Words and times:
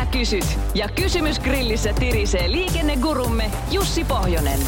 Sinä 0.00 0.12
kysyt 0.12 0.58
ja 0.74 0.88
kysymys 0.88 1.40
grillissä 1.40 1.92
tirisee 1.92 2.52
liikennegurumme 2.52 3.50
Jussi 3.70 4.04
Pohjonen. 4.04 4.60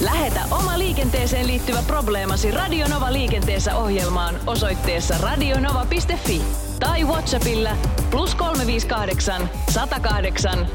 Lähetä 0.00 0.40
oma 0.50 0.78
liikenteeseen 0.78 1.46
liittyvä 1.46 1.78
probleemasi 1.86 2.50
Radionova 2.50 3.12
liikenteessä 3.12 3.76
ohjelmaan 3.76 4.34
osoitteessa 4.46 5.14
radionova.fi 5.22 6.42
tai 6.80 7.04
Whatsappilla 7.04 7.70
plus 8.10 8.34
358 8.34 9.50
108 9.70 10.66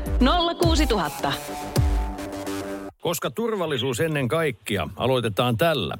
06000. 0.61 1.33
Koska 3.01 3.31
turvallisuus 3.31 3.99
ennen 3.99 4.27
kaikkea, 4.27 4.89
aloitetaan 4.95 5.57
tällä. 5.57 5.97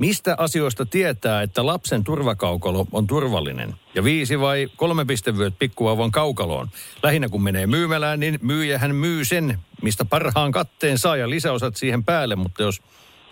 Mistä 0.00 0.34
asioista 0.38 0.86
tietää, 0.86 1.42
että 1.42 1.66
lapsen 1.66 2.04
turvakaukalo 2.04 2.86
on 2.92 3.06
turvallinen? 3.06 3.74
Ja 3.94 4.04
viisi 4.04 4.40
vai 4.40 4.68
kolme 4.76 5.04
pistevyöt 5.04 5.54
pikkuvauvan 5.58 6.10
kaukaloon? 6.10 6.68
Lähinnä 7.02 7.28
kun 7.28 7.42
menee 7.42 7.66
myymälään, 7.66 8.20
niin 8.20 8.38
myyjähän 8.42 8.94
myy 8.94 9.24
sen, 9.24 9.58
mistä 9.82 10.04
parhaan 10.04 10.52
katteen 10.52 10.98
saa 10.98 11.16
ja 11.16 11.30
lisäosat 11.30 11.76
siihen 11.76 12.04
päälle. 12.04 12.36
Mutta 12.36 12.62
jos 12.62 12.82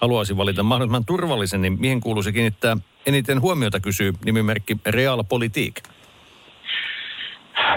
haluaisi 0.01 0.37
valita 0.37 0.63
mahdollisimman 0.63 1.05
turvallisen, 1.05 1.63
niin 1.63 1.81
mihin 1.81 2.01
kuuluisi 2.01 2.33
kiinnittää 2.33 2.77
eniten 3.07 3.41
huomiota, 3.41 3.81
kysyy 3.81 4.13
nimimerkki 4.25 4.77
Realpolitik. 4.87 5.83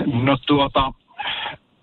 No 0.06 0.38
tuota, 0.48 0.94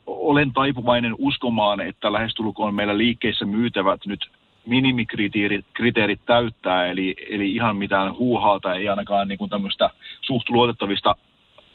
olen 0.07 0.53
taipuvainen 0.53 1.15
uskomaan, 1.19 1.81
että 1.81 2.13
lähestulkoon 2.13 2.75
meillä 2.75 2.99
liikkeissä 2.99 3.45
myytävät 3.45 4.01
nyt 4.07 4.31
minimikriteerit 4.69 5.67
kriteerit 5.75 6.21
täyttää, 6.27 6.87
eli, 6.87 7.15
eli 7.31 7.55
ihan 7.55 7.77
mitään 7.77 8.15
huuhaalta 8.15 8.75
ei 8.75 8.89
ainakaan 8.89 9.29
niin 9.29 9.39
kuin 9.39 9.51
tämmöistä 9.51 9.91
suht 10.21 10.49
luotettavista 10.49 11.17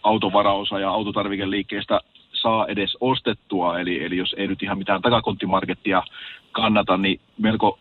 autovaraosa- 0.04 0.80
ja 0.80 0.90
autotarvikeliikkeistä 0.90 2.00
saa 2.34 2.68
edes 2.68 2.98
ostettua, 3.00 3.80
eli, 3.80 4.04
eli 4.04 4.18
jos 4.18 4.36
ei 4.38 4.48
nyt 4.48 4.64
ihan 4.64 4.78
mitään 4.78 5.02
takakonttimarkettia 5.02 6.04
kannata, 6.52 6.98
niin 6.98 7.20
melko 7.38 7.80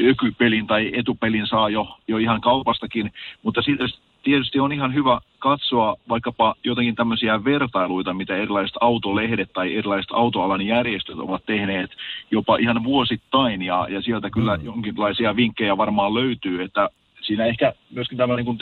ökypelin 0.00 0.66
tai 0.66 0.90
etupelin 0.94 1.46
saa 1.46 1.68
jo, 1.68 1.98
jo 2.08 2.18
ihan 2.18 2.40
kaupastakin, 2.40 3.12
mutta 3.42 3.62
siitä 3.62 3.84
tietysti 4.24 4.60
on 4.60 4.72
ihan 4.72 4.94
hyvä 4.94 5.20
katsoa 5.38 5.96
vaikkapa 6.08 6.54
jotenkin 6.64 6.94
tämmöisiä 6.94 7.44
vertailuita, 7.44 8.14
mitä 8.14 8.36
erilaiset 8.36 8.76
autolehdet 8.80 9.52
tai 9.52 9.76
erilaiset 9.76 10.10
autoalan 10.12 10.62
järjestöt 10.62 11.18
ovat 11.18 11.46
tehneet 11.46 11.90
jopa 12.30 12.56
ihan 12.56 12.84
vuosittain, 12.84 13.62
ja, 13.62 13.86
ja 13.90 14.02
sieltä 14.02 14.30
kyllä 14.30 14.56
mm. 14.56 14.64
jonkinlaisia 14.64 15.36
vinkkejä 15.36 15.76
varmaan 15.76 16.14
löytyy, 16.14 16.62
että 16.62 16.88
siinä 17.20 17.44
ehkä 17.44 17.72
myöskin 17.90 18.18
tämä 18.18 18.36
niin 18.36 18.46
kuin, 18.46 18.58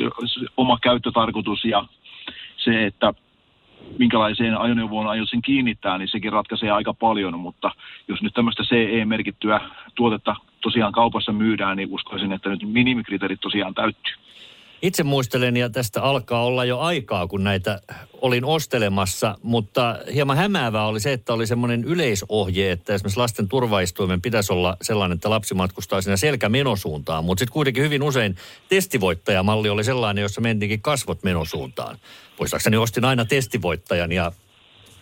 oma 0.57 0.79
käyttötarkoitus 0.83 1.65
ja 1.65 1.85
se, 2.57 2.87
että 2.87 3.15
minkälaiseen 3.99 4.59
ajoneuvoon 4.59 5.07
aiot 5.07 5.31
sen 5.31 5.43
kiinnittää, 5.43 5.99
niin 5.99 6.09
sekin 6.09 6.33
ratkaisee 6.33 6.71
aika 6.71 6.95
paljon, 6.95 7.39
mutta 7.39 7.71
jos 8.09 8.23
nyt 8.23 8.35
tämmöistä 8.35 8.63
CE-merkittyä 8.63 9.61
tuotetta 9.95 10.37
tosiaan 10.61 10.93
kaupassa 10.93 11.33
myydään, 11.33 11.77
niin 11.77 11.89
uskoisin, 11.93 12.33
että 12.33 12.49
nyt 12.49 12.73
minimikriteerit 12.73 13.41
tosiaan 13.41 13.75
täyttyy. 13.75 14.15
Itse 14.83 15.03
muistelen, 15.03 15.57
ja 15.57 15.71
tästä 15.71 16.03
alkaa 16.03 16.45
olla 16.45 16.65
jo 16.65 16.79
aikaa, 16.79 17.27
kun 17.27 17.45
näitä 17.45 17.81
olin 18.13 18.45
ostelemassa, 18.45 19.39
mutta 19.43 19.99
hieman 20.15 20.37
hämäävää 20.37 20.87
oli 20.87 21.01
se, 21.01 21.13
että 21.13 21.33
oli 21.33 21.47
semmoinen 21.47 21.85
yleisohje, 21.85 22.73
että 22.73 22.95
esimerkiksi 22.95 23.21
lasten 23.21 23.49
turvaistuimen 23.49 24.23
pitäisi 24.23 24.53
olla 24.53 24.77
sellainen, 24.83 25.17
että 25.17 25.31
lapsi 25.31 25.55
matkustaa 25.55 26.01
siinä 26.03 26.17
selkämenosuuntaan, 26.17 27.25
mutta 27.25 27.41
sitten 27.41 27.53
kuitenkin 27.53 27.83
hyvin 27.83 28.03
usein 28.03 28.37
testivoittajamalli 28.69 29.69
oli 29.69 29.85
sellainen, 29.85 30.23
jossa 30.23 30.41
mentiinkin 30.41 30.83
kasvot 30.83 31.23
menosuuntaan. 31.23 31.99
Muistaakseni 32.39 32.77
ostin 32.77 33.05
aina 33.05 33.25
testivoittajan 33.25 34.13
ja 34.13 34.33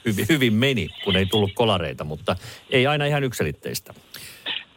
hyvin, 0.05 0.27
hyvin 0.29 0.53
meni, 0.53 0.89
kun 1.05 1.17
ei 1.17 1.27
tullut 1.27 1.53
kolareita, 1.55 2.05
mutta 2.05 2.37
ei 2.71 2.87
aina 2.87 3.07
ihan 3.07 3.25
yksilitteistä. 3.25 3.95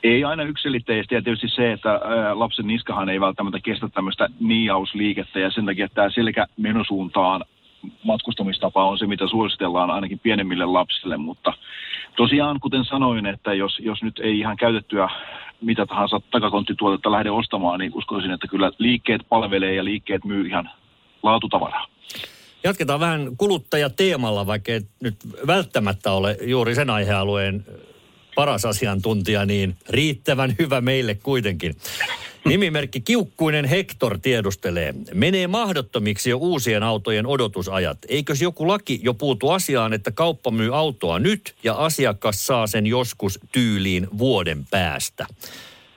Ei 0.04 0.24
aina 0.24 0.44
yksilitteisesti 0.44 1.16
ja 1.16 1.22
tietysti 1.22 1.50
se, 1.50 1.72
että 1.72 2.00
lapsen 2.34 2.68
niskahan 2.68 3.10
ei 3.10 3.22
välttämättä 3.22 3.60
kestä 3.60 3.90
tämmöistä 3.90 4.30
niiausliikettä 4.40 5.40
ja 5.40 5.52
sen 5.52 5.66
takia 5.66 5.90
tämä 5.90 6.10
selkä 6.10 6.48
menosuuntaan 6.58 7.46
matkustamistapa 8.04 8.86
on 8.86 8.98
se, 8.98 9.08
mitä 9.08 9.28
suositellaan 9.28 9.92
ainakin 9.92 10.20
pienemmille 10.20 10.66
lapsille, 10.66 11.18
mutta 11.18 11.54
tosiaan 12.16 12.60
kuten 12.60 12.86
sanoin, 12.86 13.26
että 13.26 13.54
jos, 13.54 13.80
jos 13.80 14.04
nyt 14.04 14.20
ei 14.20 14.40
ihan 14.40 14.58
käytettyä 14.58 15.10
mitä 15.62 15.86
tahansa 15.86 16.22
takakonttituotetta 16.32 17.12
lähde 17.12 17.32
ostamaan, 17.32 17.80
niin 17.80 17.92
uskoisin, 17.96 18.32
että 18.32 18.48
kyllä 18.48 18.72
liikkeet 18.78 19.22
palvelee 19.30 19.74
ja 19.74 19.86
liikkeet 19.86 20.26
myy 20.26 20.48
ihan 20.48 20.70
laatutavaraa. 21.24 21.88
Jatketaan 22.64 23.00
vähän 23.00 23.38
kuluttajateemalla, 23.38 24.48
vaikka 24.48 24.72
nyt 25.00 25.16
välttämättä 25.48 26.12
ole 26.12 26.38
juuri 26.42 26.76
sen 26.76 26.90
aihealueen 26.90 27.66
paras 28.36 28.66
asiantuntija, 28.66 29.46
niin 29.46 29.76
riittävän 29.90 30.56
hyvä 30.60 30.82
meille 30.82 31.16
kuitenkin. 31.16 31.76
Nimimerkki 32.46 33.02
Kiukkuinen 33.02 33.66
Hector 33.66 34.20
tiedustelee. 34.20 34.94
Menee 35.14 35.48
mahdottomiksi 35.48 36.30
jo 36.30 36.38
uusien 36.38 36.84
autojen 36.84 37.28
odotusajat. 37.28 37.98
Eikös 38.08 38.42
joku 38.42 38.68
laki 38.68 39.00
jo 39.04 39.14
puutu 39.14 39.50
asiaan, 39.50 39.94
että 39.94 40.12
kauppa 40.12 40.52
myy 40.52 40.78
autoa 40.78 41.20
nyt 41.20 41.56
ja 41.64 41.74
asiakas 41.74 42.48
saa 42.48 42.68
sen 42.68 42.88
joskus 42.88 43.40
tyyliin 43.52 44.08
vuoden 44.18 44.66
päästä? 44.72 45.26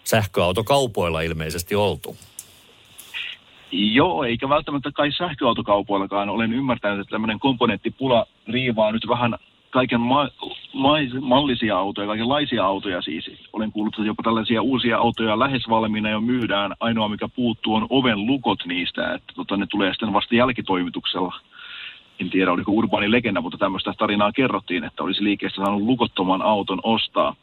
Sähköautokaupoilla 0.05 1.21
ilmeisesti 1.21 1.75
oltu. 1.75 2.17
Joo, 3.73 4.25
eikä 4.25 4.49
välttämättä 4.49 4.91
kai 4.95 5.13
sähköautokaupoillakaan. 5.13 6.29
Olen 6.29 6.53
ymmärtänyt, 6.53 7.01
että 7.01 7.11
tämmöinen 7.11 7.41
komponenttipula 7.41 8.27
riivaa 8.49 8.93
nyt 8.93 9.03
vähän 9.09 9.35
kaiken 9.77 10.01
ma- 10.01 10.29
ma- 10.73 11.21
mallisia 11.21 11.79
autoja, 11.79 12.07
kaikenlaisia 12.07 12.65
autoja 12.65 13.03
siis. 13.03 13.31
Olen 13.53 13.73
kuullut, 13.73 13.95
että 13.95 14.07
jopa 14.07 14.23
tällaisia 14.23 14.63
uusia 14.63 14.99
autoja 14.99 15.39
lähes 15.39 15.69
valmiina 15.69 16.11
jo 16.11 16.21
myydään. 16.21 16.75
Ainoa 16.81 17.09
mikä 17.09 17.29
puuttuu 17.29 17.75
on 17.75 17.87
oven 17.91 18.27
lukot 18.27 18.59
niistä, 18.67 19.15
että 19.15 19.33
tota, 19.37 19.57
ne 19.57 19.67
tulee 19.67 19.93
sitten 19.93 20.13
vasta 20.13 20.35
jälkitoimituksella. 20.35 21.35
En 22.21 22.31
tiedä, 22.31 22.53
oliko 22.53 22.73
urbaani 22.73 23.11
legenda, 23.11 23.41
mutta 23.41 23.59
tämmöistä 23.59 23.93
tarinaa 23.99 24.33
kerrottiin, 24.33 24.85
että 24.85 25.03
olisi 25.03 25.25
liikkeestä 25.25 25.57
saanut 25.57 25.83
lukottoman 25.83 26.43
auton 26.43 26.81
ostaa. 26.83 27.35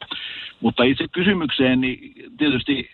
Mutta 0.60 0.84
itse 0.84 1.04
kysymykseen, 1.12 1.80
niin 1.80 2.12
tietysti 2.38 2.90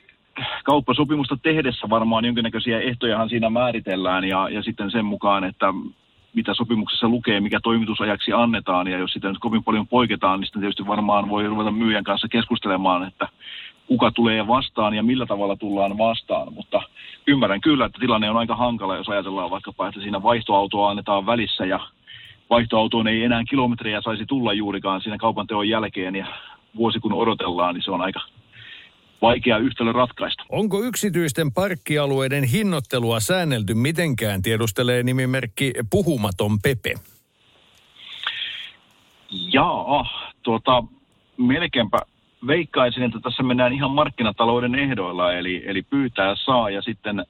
kauppasopimusta 0.64 1.36
tehdessä 1.36 1.90
varmaan 1.90 2.24
jonkinnäköisiä 2.24 2.80
ehtojahan 2.80 3.28
siinä 3.28 3.50
määritellään 3.50 4.24
ja, 4.24 4.48
ja 4.48 4.62
sitten 4.62 4.90
sen 4.90 5.04
mukaan, 5.04 5.44
että 5.44 5.66
mitä 6.34 6.54
sopimuksessa 6.54 7.08
lukee, 7.08 7.40
mikä 7.40 7.60
toimitusajaksi 7.62 8.32
annetaan, 8.32 8.88
ja 8.88 8.98
jos 8.98 9.12
sitä 9.12 9.28
nyt 9.28 9.38
kovin 9.38 9.64
paljon 9.64 9.88
poiketaan, 9.88 10.40
niin 10.40 10.46
sitten 10.46 10.60
tietysti 10.60 10.86
varmaan 10.86 11.28
voi 11.28 11.46
ruveta 11.46 11.70
myyjän 11.70 12.04
kanssa 12.04 12.28
keskustelemaan, 12.28 13.06
että 13.06 13.28
kuka 13.86 14.10
tulee 14.10 14.46
vastaan 14.46 14.94
ja 14.94 15.02
millä 15.02 15.26
tavalla 15.26 15.56
tullaan 15.56 15.98
vastaan, 15.98 16.52
mutta 16.54 16.82
ymmärrän 17.26 17.60
kyllä, 17.60 17.84
että 17.84 17.98
tilanne 18.00 18.30
on 18.30 18.36
aika 18.36 18.56
hankala, 18.56 18.96
jos 18.96 19.08
ajatellaan 19.08 19.50
vaikkapa, 19.50 19.88
että 19.88 20.00
siinä 20.00 20.22
vaihtoautoa 20.22 20.90
annetaan 20.90 21.26
välissä 21.26 21.66
ja 21.66 21.80
vaihtoautoon 22.50 23.08
ei 23.08 23.24
enää 23.24 23.44
kilometrejä 23.50 24.00
saisi 24.00 24.26
tulla 24.26 24.52
juurikaan 24.52 25.00
siinä 25.00 25.18
kaupan 25.18 25.46
teon 25.46 25.68
jälkeen 25.68 26.16
ja 26.16 26.26
vuosi 26.76 27.00
kun 27.00 27.12
odotellaan, 27.12 27.74
niin 27.74 27.82
se 27.82 27.90
on 27.90 28.00
aika 28.00 28.20
vaikea 29.22 29.58
yhtälö 29.58 29.92
ratkaista. 29.92 30.44
Onko 30.48 30.82
yksityisten 30.82 31.52
parkkialueiden 31.52 32.44
hinnoittelua 32.44 33.20
säännelty 33.20 33.74
mitenkään, 33.74 34.42
tiedustelee 34.42 35.02
nimimerkki 35.02 35.72
Puhumaton 35.90 36.60
Pepe? 36.62 36.94
Jaa, 39.30 40.32
tuota, 40.42 40.84
melkeinpä 41.36 41.98
veikkaisin, 42.46 43.02
että 43.02 43.20
tässä 43.22 43.42
mennään 43.42 43.72
ihan 43.72 43.90
markkinatalouden 43.90 44.74
ehdoilla, 44.74 45.32
eli, 45.32 45.62
eli 45.66 45.82
pyytää 45.82 46.34
saa 46.44 46.70
ja 46.70 46.82
sitten 46.82 47.26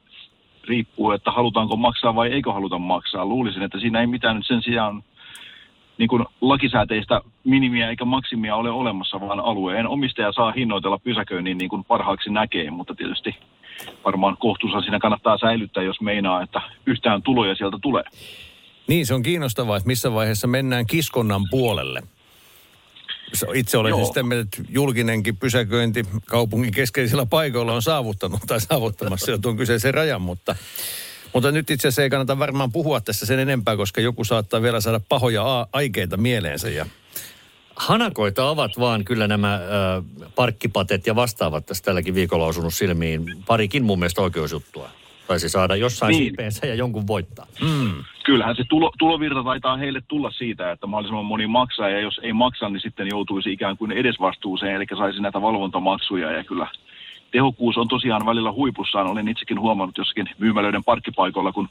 riippuu, 0.65 1.11
että 1.11 1.31
halutaanko 1.31 1.77
maksaa 1.77 2.15
vai 2.15 2.29
eikö 2.29 2.53
haluta 2.53 2.79
maksaa. 2.79 3.27
Luulisin, 3.27 3.63
että 3.63 3.81
siinä 3.81 4.01
ei 4.01 4.07
mitään 4.07 4.37
nyt 4.37 4.47
sen 4.47 4.63
sijaan 4.63 5.03
niin 6.00 6.08
kuin 6.08 6.25
lakisääteistä 6.41 7.20
minimiä 7.44 7.91
eikä 7.91 8.05
maksimia 8.05 8.56
ole 8.56 8.70
olemassa, 8.70 9.20
vaan 9.20 9.41
alueen 9.41 9.88
omistaja 9.88 10.32
saa 10.32 10.52
hinnoitella 10.52 10.99
pysäköinnin 10.99 11.58
niin 11.58 11.70
kuin 11.70 11.85
parhaaksi 11.85 12.31
näkee, 12.31 12.70
mutta 12.70 12.94
tietysti 12.94 13.35
varmaan 14.05 14.37
kohtuussa 14.37 14.81
siinä 14.81 14.99
kannattaa 14.99 15.38
säilyttää, 15.38 15.82
jos 15.82 16.00
meinaa, 16.00 16.43
että 16.43 16.61
yhtään 16.87 17.23
tuloja 17.23 17.55
sieltä 17.55 17.79
tulee. 17.82 18.05
Niin, 18.88 19.06
se 19.06 19.14
on 19.14 19.23
kiinnostavaa, 19.23 19.76
että 19.76 19.87
missä 19.87 20.12
vaiheessa 20.14 20.47
mennään 20.47 20.87
kiskonnan 20.87 21.43
puolelle. 21.50 22.02
Itse 23.55 23.79
olen 23.79 23.94
siis 23.94 24.08
sitä 24.08 24.23
mieltä, 24.23 24.43
että 24.43 24.73
julkinenkin 24.73 25.37
pysäköinti 25.37 26.05
kaupungin 26.26 26.73
keskeisillä 26.73 27.26
paikoilla 27.26 27.73
on 27.73 27.82
saavuttanut 27.82 28.41
tai 28.47 28.61
saavuttamassa 28.61 29.31
jo 29.31 29.38
tuon 29.38 29.56
kyseisen 29.56 29.94
rajan, 29.94 30.23
mutta, 30.23 30.56
mutta 31.32 31.53
nyt 31.53 31.71
itse 31.71 31.88
asiassa 31.88 32.03
ei 32.03 32.11
kannata 32.11 32.38
varmaan 32.38 32.73
puhua 32.73 33.00
tässä 33.00 33.27
sen 33.27 33.38
enempää, 33.38 33.77
koska 33.77 34.00
joku 34.00 34.25
saattaa 34.25 34.62
vielä 34.62 34.81
saada 34.81 35.00
pahoja 35.09 35.67
aikeita 35.73 36.17
mieleensä 36.17 36.71
ja 36.71 36.87
Hanakoita 37.81 38.50
ovat 38.50 38.79
vaan 38.79 39.05
kyllä 39.05 39.27
nämä 39.27 39.55
äh, 39.55 39.61
parkkipatet 40.35 41.06
ja 41.06 41.15
vastaavat 41.15 41.67
tässä 41.67 41.85
tälläkin 41.85 42.15
viikolla 42.15 42.47
osunut 42.47 42.75
silmiin. 42.75 43.25
Parikin 43.47 43.85
mun 43.85 43.99
mielestä 43.99 44.23
oikeusjuttua. 44.23 44.91
Taisi 45.27 45.49
saada 45.49 45.77
jossain 45.77 46.11
niin. 46.11 46.19
siipeensä 46.19 46.67
ja 46.67 46.75
jonkun 46.75 47.06
voittaa. 47.06 47.47
Mm. 47.61 48.05
Kyllähän 48.25 48.56
se 48.56 48.65
tulo, 48.69 48.93
tulovirta 48.99 49.44
taitaa 49.44 49.76
heille 49.76 50.03
tulla 50.09 50.31
siitä, 50.31 50.73
että 50.73 50.87
mahdollisimman 50.87 51.25
moni 51.25 51.47
maksaa 51.47 51.88
ja 51.88 52.00
jos 52.00 52.21
ei 52.23 52.33
maksa, 52.33 52.69
niin 52.69 52.81
sitten 52.81 53.09
joutuisi 53.11 53.53
ikään 53.53 53.76
kuin 53.76 53.93
edesvastuuseen, 53.93 54.75
eli 54.75 54.87
saisi 54.99 55.21
näitä 55.21 55.43
valvontamaksuja 55.43 56.33
ja 56.33 56.44
kyllä 56.44 56.69
tehokkuus 57.31 57.79
on 57.79 57.88
tosiaan 57.88 58.27
välillä 58.27 58.53
huipussaan. 58.53 59.06
Olen 59.06 59.29
itsekin 59.29 59.61
huomannut 59.61 59.99
jossakin 59.99 60.31
myymälöiden 60.38 60.85
parkkipaikoilla, 60.85 61.53
kun 61.53 61.69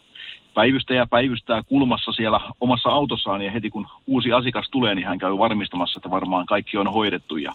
päivystäjä 0.54 1.06
päivystää 1.06 1.64
kulmassa 1.64 2.12
siellä 2.12 2.40
omassa 2.62 2.90
autossaan 2.90 3.42
ja 3.42 3.52
heti 3.52 3.70
kun 3.70 3.88
uusi 4.08 4.34
asiakas 4.34 4.70
tulee, 4.72 4.96
niin 4.96 5.08
hän 5.08 5.20
käy 5.20 5.38
varmistamassa, 5.38 6.00
että 6.00 6.12
varmaan 6.12 6.46
kaikki 6.46 6.78
on 6.78 6.94
hoidettu 6.94 7.38
ja 7.38 7.54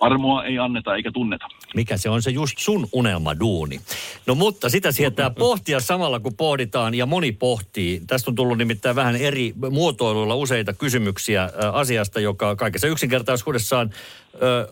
armoa 0.00 0.44
ei 0.44 0.58
anneta 0.58 0.96
eikä 0.96 1.12
tunneta. 1.12 1.48
Mikä 1.74 1.96
se 1.96 2.10
on 2.10 2.22
se 2.22 2.30
just 2.30 2.58
sun 2.58 2.88
unelmaduuni? 2.92 3.80
No 4.26 4.34
mutta 4.34 4.68
sitä 4.68 4.92
sietää 4.92 5.30
pohtia 5.30 5.80
samalla 5.80 6.20
kun 6.20 6.36
pohditaan 6.36 6.94
ja 6.94 7.06
moni 7.06 7.32
pohtii. 7.32 8.00
Tästä 8.06 8.30
on 8.30 8.34
tullut 8.34 8.58
nimittäin 8.58 8.96
vähän 8.96 9.16
eri 9.16 9.52
muotoiluilla 9.70 10.34
useita 10.34 10.72
kysymyksiä 10.72 11.50
asiasta, 11.72 12.20
joka 12.20 12.56
kaikessa 12.56 12.86
yksinkertaisuudessaan 12.86 13.90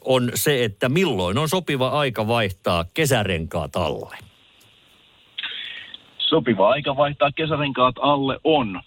on 0.05 0.31
se, 0.35 0.65
että 0.65 0.89
milloin 0.89 1.39
on 1.39 1.49
sopiva 1.49 1.89
aika 1.89 2.29
vaihtaa 2.29 2.85
kesärenkaat 2.95 3.77
alle? 3.77 4.17
Sopiva 6.19 6.69
aika 6.69 6.97
vaihtaa 6.97 7.33
kesärenkaat 7.33 7.95
alle 8.01 8.39
on 8.45 8.81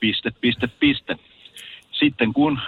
piste, 0.00 0.30
piste, 0.40 0.66
piste. 0.66 1.16
Sitten 1.92 2.32
kun 2.32 2.58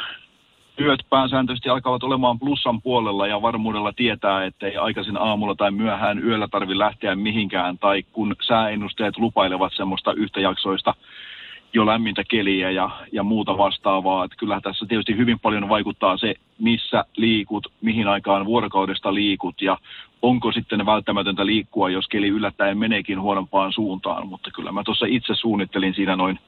työt 0.81 1.07
pääsääntöisesti 1.11 1.69
alkavat 1.69 2.03
olemaan 2.03 2.39
plussan 2.39 2.83
puolella 2.83 3.27
ja 3.27 3.43
varmuudella 3.43 3.93
tietää, 3.93 4.45
että 4.45 4.67
ei 4.67 4.77
aikaisin 4.77 5.17
aamulla 5.17 5.55
tai 5.55 5.71
myöhään 5.71 6.25
yöllä 6.25 6.49
tarvi 6.49 6.79
lähteä 6.79 7.17
mihinkään, 7.17 7.79
tai 7.79 8.03
kun 8.13 8.37
sääennusteet 8.47 9.19
lupailevat 9.19 9.73
semmoista 9.77 10.13
yhtäjaksoista 10.13 10.95
jo 11.73 11.87
lämmintä 11.87 12.23
keliä 12.31 12.71
ja, 12.71 12.91
ja 13.13 13.23
muuta 13.23 13.59
vastaavaa. 13.59 14.25
Että 14.25 14.37
kyllähän 14.37 14.63
tässä 14.63 14.87
tietysti 14.87 15.17
hyvin 15.17 15.41
paljon 15.41 15.69
vaikuttaa 15.69 16.17
se, 16.17 16.35
missä 16.59 17.05
liikut, 17.17 17.73
mihin 17.81 18.09
aikaan 18.09 18.47
vuorokaudesta 18.47 19.15
liikut 19.15 19.63
ja 19.63 19.79
onko 20.23 20.53
sitten 20.53 20.87
välttämätöntä 20.87 21.47
liikkua, 21.47 21.91
jos 21.91 22.09
keli 22.09 22.29
yllättäen 22.29 22.79
meneekin 22.79 23.21
huonompaan 23.21 23.73
suuntaan. 23.73 24.29
Mutta 24.29 24.51
kyllä 24.55 24.73
mä 24.73 24.83
tuossa 24.85 25.07
itse 25.09 25.35
suunnittelin 25.35 25.95
siinä 25.95 26.17
noin 26.17 26.39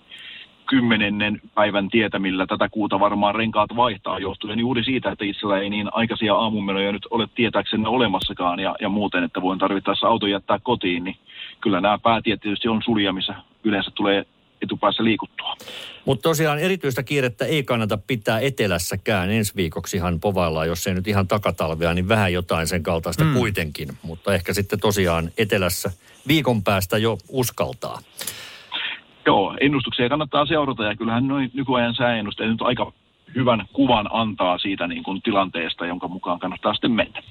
kymmenennen 0.73 1.41
päivän 1.55 1.89
tietämillä 1.89 2.47
tätä 2.47 2.69
kuuta 2.69 3.01
varmaan 3.01 3.35
renkaat 3.35 3.71
vaihtaa 3.77 4.19
johtuen 4.19 4.59
juuri 4.59 4.85
siitä, 4.85 5.11
että 5.11 5.25
itsellä 5.25 5.59
ei 5.59 5.71
niin 5.71 5.89
aikaisia 5.93 6.35
aamumenoja 6.35 6.93
nyt 6.93 7.07
ole 7.11 7.29
tietääkseni 7.35 7.87
olemassakaan 7.87 8.61
ja, 8.61 8.77
ja 8.81 8.89
muuten, 8.89 9.25
että 9.25 9.43
voin 9.43 9.59
tarvittaessa 9.59 10.07
auto 10.07 10.27
jättää 10.27 10.59
kotiin, 10.59 11.05
niin 11.05 11.17
kyllä 11.61 11.81
nämä 11.81 11.99
päätiet 11.99 12.41
tietysti 12.41 12.69
on 12.69 12.83
sulja, 12.85 13.13
missä 13.13 13.35
yleensä 13.65 13.91
tulee 13.95 14.25
etupäässä 14.63 15.05
liikuttua. 15.05 15.57
Mutta 16.05 16.23
tosiaan 16.23 16.59
erityistä 16.59 17.03
kiirettä 17.03 17.45
ei 17.45 17.63
kannata 17.63 17.99
pitää 18.07 18.41
etelässäkään. 18.41 19.31
Ensi 19.31 19.53
viikoksihan 19.57 20.21
povaillaan, 20.21 20.69
jos 20.69 20.87
ei 20.87 20.95
nyt 20.95 21.09
ihan 21.09 21.29
takatalvea, 21.29 21.95
niin 21.95 22.09
vähän 22.09 22.33
jotain 22.33 22.67
sen 22.67 22.83
kaltaista 22.83 23.25
mm. 23.25 23.35
kuitenkin. 23.35 23.89
Mutta 24.03 24.35
ehkä 24.35 24.55
sitten 24.55 24.81
tosiaan 24.81 25.31
etelässä 25.39 25.91
viikon 26.29 26.63
päästä 26.63 26.99
jo 26.99 27.19
uskaltaa. 27.29 27.99
Joo, 29.27 29.57
ennustuksia 29.61 30.09
kannattaa 30.09 30.47
seurata 30.47 30.85
ja 30.85 30.97
kyllähän 30.97 31.29
noin 31.29 31.51
nykyajan 31.55 31.95
sääennusteet 31.95 32.51
nyt 32.51 32.63
aika 32.63 32.93
hyvän 33.35 33.67
kuvan 33.73 34.09
antaa 34.13 34.59
siitä 34.59 34.87
niin 34.87 35.03
kuin 35.03 35.23
tilanteesta, 35.23 35.87
jonka 35.87 36.09
mukaan 36.09 36.39
kannattaa 36.39 36.75
sitten 36.75 36.91
mennä. 36.91 37.23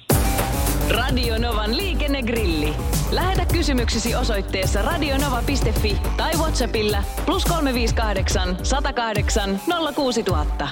Radio 0.90 1.38
Novan 1.38 1.76
liikennegrilli. 1.76 2.68
Lähetä 3.12 3.42
kysymyksesi 3.52 4.14
osoitteessa 4.14 4.82
radionova.fi 4.82 5.96
tai 6.16 6.32
Whatsappilla 6.38 6.98
plus 7.26 7.44
358 7.44 8.56
108 8.62 9.50
06000. 9.94 10.68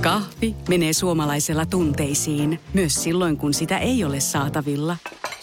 Kahvi 0.00 0.54
menee 0.68 0.92
suomalaisella 0.92 1.66
tunteisiin, 1.66 2.60
myös 2.74 3.02
silloin 3.02 3.36
kun 3.36 3.54
sitä 3.54 3.78
ei 3.78 4.04
ole 4.04 4.20
saatavilla. 4.20 4.96